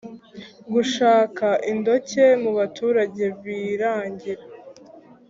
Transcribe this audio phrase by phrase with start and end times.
[0.73, 4.43] Gushaka indonke mubaturage birangira